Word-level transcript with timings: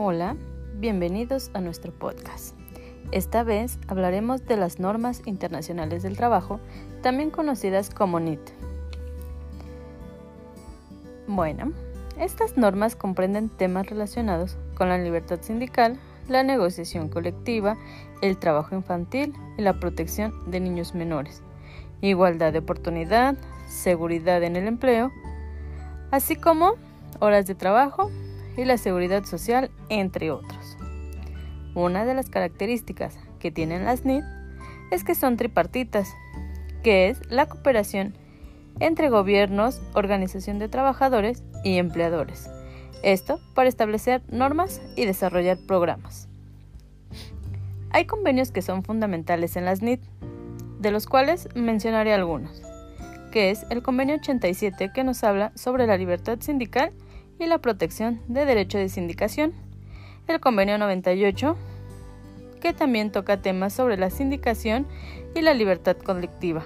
Hola, 0.00 0.36
bienvenidos 0.74 1.50
a 1.54 1.60
nuestro 1.60 1.90
podcast. 1.90 2.54
Esta 3.10 3.42
vez 3.42 3.80
hablaremos 3.88 4.46
de 4.46 4.56
las 4.56 4.78
normas 4.78 5.22
internacionales 5.26 6.04
del 6.04 6.16
trabajo, 6.16 6.60
también 7.02 7.30
conocidas 7.30 7.90
como 7.90 8.20
NIT. 8.20 8.38
Bueno, 11.26 11.72
estas 12.16 12.56
normas 12.56 12.94
comprenden 12.94 13.48
temas 13.48 13.88
relacionados 13.88 14.56
con 14.76 14.88
la 14.88 14.98
libertad 14.98 15.40
sindical, 15.42 15.98
la 16.28 16.44
negociación 16.44 17.08
colectiva, 17.08 17.76
el 18.22 18.38
trabajo 18.38 18.76
infantil 18.76 19.34
y 19.56 19.62
la 19.62 19.80
protección 19.80 20.48
de 20.48 20.60
niños 20.60 20.94
menores, 20.94 21.42
igualdad 22.02 22.52
de 22.52 22.60
oportunidad, 22.60 23.36
seguridad 23.66 24.44
en 24.44 24.54
el 24.54 24.68
empleo, 24.68 25.10
así 26.12 26.36
como 26.36 26.74
horas 27.18 27.46
de 27.48 27.56
trabajo 27.56 28.12
y 28.58 28.64
la 28.64 28.76
seguridad 28.76 29.24
social, 29.24 29.70
entre 29.88 30.30
otros. 30.30 30.76
Una 31.74 32.04
de 32.04 32.14
las 32.14 32.28
características 32.28 33.16
que 33.38 33.52
tienen 33.52 33.84
las 33.84 34.04
NIT 34.04 34.24
es 34.90 35.04
que 35.04 35.14
son 35.14 35.36
tripartitas, 35.36 36.12
que 36.82 37.08
es 37.08 37.20
la 37.30 37.46
cooperación 37.46 38.14
entre 38.80 39.10
gobiernos, 39.10 39.80
organización 39.94 40.58
de 40.58 40.68
trabajadores 40.68 41.42
y 41.62 41.78
empleadores. 41.78 42.50
Esto 43.02 43.40
para 43.54 43.68
establecer 43.68 44.22
normas 44.28 44.82
y 44.96 45.04
desarrollar 45.04 45.58
programas. 45.66 46.28
Hay 47.90 48.06
convenios 48.06 48.50
que 48.50 48.62
son 48.62 48.82
fundamentales 48.82 49.56
en 49.56 49.64
las 49.64 49.82
NIT, 49.82 50.02
de 50.80 50.90
los 50.90 51.06
cuales 51.06 51.48
mencionaré 51.54 52.12
algunos, 52.12 52.60
que 53.30 53.50
es 53.50 53.64
el 53.70 53.82
convenio 53.82 54.16
87 54.16 54.90
que 54.92 55.04
nos 55.04 55.22
habla 55.22 55.52
sobre 55.54 55.86
la 55.86 55.96
libertad 55.96 56.38
sindical 56.40 56.92
y 57.38 57.46
la 57.46 57.58
protección 57.58 58.20
de 58.28 58.44
derecho 58.44 58.78
de 58.78 58.88
sindicación, 58.88 59.52
el 60.26 60.40
convenio 60.40 60.78
98 60.78 61.56
que 62.60 62.72
también 62.72 63.12
toca 63.12 63.40
temas 63.40 63.72
sobre 63.72 63.96
la 63.96 64.10
sindicación 64.10 64.86
y 65.34 65.42
la 65.42 65.54
libertad 65.54 65.96
colectiva. 65.96 66.64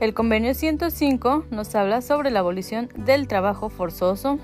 El 0.00 0.12
convenio 0.12 0.54
105 0.54 1.46
nos 1.50 1.74
habla 1.74 2.02
sobre 2.02 2.30
la 2.30 2.40
abolición 2.40 2.90
del 2.96 3.28
trabajo 3.28 3.70
forzoso 3.70 4.38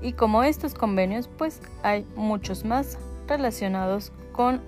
y 0.00 0.14
como 0.14 0.42
estos 0.42 0.74
convenios 0.74 1.28
pues 1.28 1.60
hay 1.82 2.06
muchos 2.16 2.64
más 2.64 2.98
relacionados 3.28 4.12
con 4.32 4.62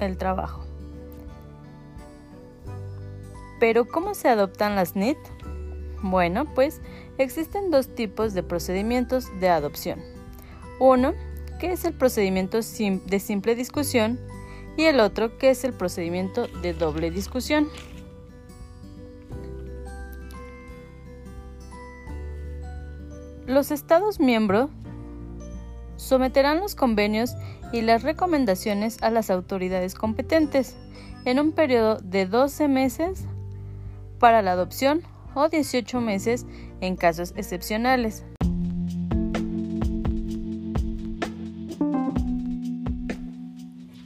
el 0.00 0.16
trabajo. 0.16 0.64
Pero 3.58 3.86
¿cómo 3.86 4.14
se 4.14 4.28
adoptan 4.28 4.76
las 4.76 4.96
NIT? 4.96 5.18
Bueno, 6.02 6.46
pues 6.54 6.80
existen 7.16 7.70
dos 7.70 7.94
tipos 7.94 8.34
de 8.34 8.42
procedimientos 8.42 9.28
de 9.40 9.48
adopción. 9.48 10.00
Uno, 10.80 11.14
que 11.60 11.72
es 11.72 11.84
el 11.84 11.94
procedimiento 11.94 12.58
de 12.58 13.20
simple 13.20 13.54
discusión, 13.54 14.18
y 14.76 14.84
el 14.84 15.00
otro, 15.00 15.38
que 15.38 15.50
es 15.50 15.64
el 15.64 15.72
procedimiento 15.72 16.48
de 16.60 16.72
doble 16.72 17.10
discusión. 17.10 17.68
Los 23.46 23.70
Estados 23.70 24.18
miembros 24.18 24.70
someterán 25.96 26.58
los 26.58 26.74
convenios 26.74 27.34
y 27.70 27.82
las 27.82 28.02
recomendaciones 28.02 29.00
a 29.02 29.10
las 29.10 29.30
autoridades 29.30 29.94
competentes 29.94 30.74
en 31.24 31.38
un 31.38 31.52
periodo 31.52 31.98
de 32.02 32.26
12 32.26 32.66
meses 32.68 33.24
para 34.18 34.42
la 34.42 34.52
adopción 34.52 35.02
o 35.34 35.48
18 35.48 36.00
meses 36.00 36.46
en 36.80 36.96
casos 36.96 37.32
excepcionales. 37.36 38.24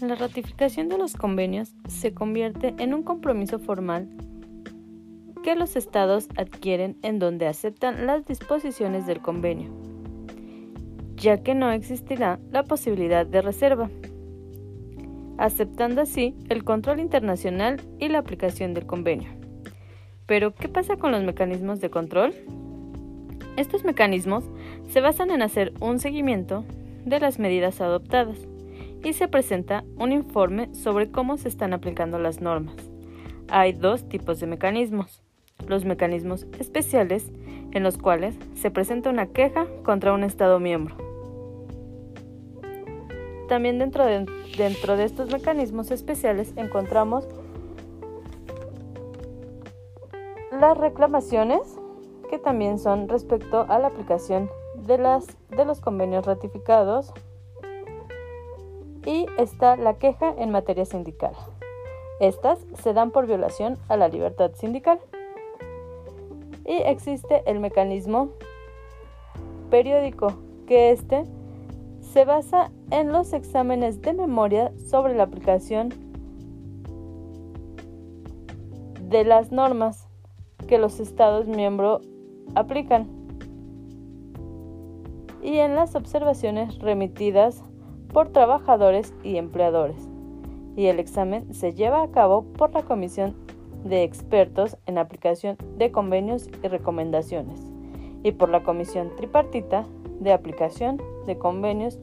La 0.00 0.14
ratificación 0.14 0.88
de 0.88 0.98
los 0.98 1.16
convenios 1.16 1.74
se 1.88 2.14
convierte 2.14 2.74
en 2.78 2.94
un 2.94 3.02
compromiso 3.02 3.58
formal 3.58 4.08
que 5.42 5.56
los 5.56 5.74
estados 5.74 6.28
adquieren 6.36 6.96
en 7.02 7.18
donde 7.18 7.46
aceptan 7.46 8.06
las 8.06 8.24
disposiciones 8.24 9.06
del 9.06 9.20
convenio, 9.20 9.70
ya 11.16 11.42
que 11.42 11.54
no 11.54 11.72
existirá 11.72 12.38
la 12.50 12.62
posibilidad 12.62 13.26
de 13.26 13.42
reserva, 13.42 13.90
aceptando 15.38 16.02
así 16.02 16.36
el 16.48 16.62
control 16.62 17.00
internacional 17.00 17.80
y 17.98 18.08
la 18.08 18.18
aplicación 18.18 18.74
del 18.74 18.86
convenio. 18.86 19.45
Pero, 20.26 20.54
¿qué 20.54 20.68
pasa 20.68 20.96
con 20.96 21.12
los 21.12 21.22
mecanismos 21.22 21.80
de 21.80 21.90
control? 21.90 22.34
Estos 23.56 23.84
mecanismos 23.84 24.44
se 24.88 25.00
basan 25.00 25.30
en 25.30 25.42
hacer 25.42 25.72
un 25.80 25.98
seguimiento 25.98 26.64
de 27.04 27.20
las 27.20 27.38
medidas 27.38 27.80
adoptadas 27.80 28.38
y 29.02 29.12
se 29.12 29.28
presenta 29.28 29.84
un 29.96 30.12
informe 30.12 30.74
sobre 30.74 31.10
cómo 31.10 31.36
se 31.36 31.48
están 31.48 31.72
aplicando 31.72 32.18
las 32.18 32.40
normas. 32.40 32.76
Hay 33.48 33.72
dos 33.72 34.08
tipos 34.08 34.40
de 34.40 34.46
mecanismos. 34.46 35.22
Los 35.68 35.84
mecanismos 35.84 36.46
especiales, 36.58 37.32
en 37.72 37.82
los 37.82 37.96
cuales 37.96 38.36
se 38.54 38.70
presenta 38.70 39.10
una 39.10 39.26
queja 39.26 39.66
contra 39.84 40.12
un 40.12 40.24
Estado 40.24 40.58
miembro. 40.58 40.96
También 43.48 43.78
dentro 43.78 44.04
de, 44.04 45.04
estos 45.04 45.30
mecanismos 45.30 45.90
especiales 45.92 46.52
encontramos 46.56 47.28
las 50.56 50.76
reclamaciones, 50.76 51.60
que 52.30 52.38
también 52.38 52.78
son 52.78 53.08
respecto 53.08 53.66
a 53.68 53.78
la 53.78 53.88
aplicación 53.88 54.50
de, 54.86 54.98
las, 54.98 55.26
de 55.50 55.64
los 55.64 55.80
convenios 55.80 56.26
ratificados, 56.26 57.12
y 59.04 59.26
está 59.38 59.76
la 59.76 59.94
queja 59.94 60.34
en 60.36 60.50
materia 60.50 60.84
sindical. 60.84 61.32
Estas 62.18 62.58
se 62.82 62.92
dan 62.92 63.10
por 63.12 63.26
violación 63.26 63.78
a 63.88 63.96
la 63.96 64.08
libertad 64.08 64.52
sindical. 64.54 64.98
Y 66.64 66.72
existe 66.72 67.42
el 67.46 67.60
mecanismo 67.60 68.30
periódico, 69.70 70.32
que 70.66 70.90
este 70.90 71.24
se 72.00 72.24
basa 72.24 72.72
en 72.90 73.12
los 73.12 73.32
exámenes 73.32 74.02
de 74.02 74.12
memoria 74.12 74.72
sobre 74.88 75.14
la 75.14 75.24
aplicación 75.24 75.90
de 79.02 79.24
las 79.24 79.52
normas 79.52 80.05
que 80.66 80.78
los 80.78 81.00
Estados 81.00 81.46
miembros 81.46 82.06
aplican 82.54 83.08
y 85.42 85.58
en 85.58 85.76
las 85.76 85.94
observaciones 85.94 86.78
remitidas 86.80 87.62
por 88.12 88.30
trabajadores 88.30 89.14
y 89.22 89.36
empleadores. 89.36 90.08
Y 90.76 90.86
el 90.86 90.98
examen 90.98 91.54
se 91.54 91.72
lleva 91.72 92.02
a 92.02 92.10
cabo 92.10 92.44
por 92.52 92.72
la 92.74 92.82
Comisión 92.82 93.34
de 93.84 94.02
Expertos 94.02 94.76
en 94.86 94.98
Aplicación 94.98 95.56
de 95.78 95.92
Convenios 95.92 96.48
y 96.62 96.68
Recomendaciones 96.68 97.60
y 98.22 98.32
por 98.32 98.48
la 98.48 98.64
Comisión 98.64 99.14
Tripartita 99.16 99.86
de 100.20 100.32
Aplicación 100.32 101.00
de 101.26 101.38
Convenios 101.38 102.00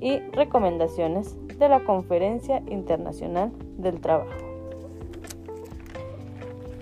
y 0.00 0.18
Recomendaciones 0.32 1.36
de 1.58 1.68
la 1.68 1.84
Conferencia 1.84 2.62
Internacional 2.68 3.52
del 3.78 4.00
Trabajo. 4.00 4.51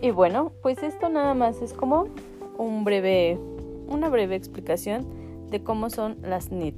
Y 0.02 0.12
bueno, 0.12 0.52
pues 0.62 0.82
esto 0.82 1.08
nada 1.10 1.34
más 1.34 1.60
es 1.60 1.74
como 1.74 2.06
un 2.56 2.84
breve, 2.84 3.38
una 3.86 4.08
breve 4.08 4.34
explicación 4.34 5.06
de 5.50 5.62
cómo 5.62 5.90
son 5.90 6.16
las 6.22 6.50
NIT. 6.50 6.76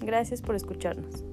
Gracias 0.00 0.42
por 0.42 0.56
escucharnos. 0.56 1.24